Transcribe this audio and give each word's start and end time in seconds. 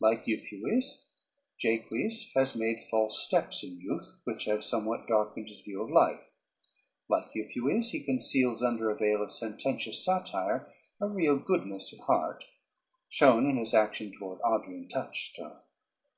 "Like 0.00 0.26
Euphues, 0.26 1.04
Jaques 1.58 2.32
has 2.34 2.56
made 2.56 2.80
false 2.90 3.22
steps 3.22 3.62
in 3.62 3.78
youth, 3.78 4.18
which 4.24 4.46
have 4.46 4.64
somewhat 4.64 5.06
darkened 5.06 5.50
his 5.50 5.60
views 5.60 5.82
of 5.82 5.90
life; 5.90 6.22
like 7.06 7.34
Euphues, 7.34 7.90
he 7.90 8.00
conceals 8.02 8.62
under 8.62 8.88
a 8.88 8.96
veil 8.96 9.22
of 9.22 9.30
sententious 9.30 10.02
satire 10.02 10.66
a 11.02 11.06
real 11.06 11.36
goodness 11.36 11.92
of 11.92 11.98
heart, 12.06 12.46
shown 13.10 13.44
in 13.44 13.58
his 13.58 13.74
action 13.74 14.10
toward 14.10 14.40
Audrey 14.40 14.74
and 14.76 14.88
Touchstone. 14.90 15.60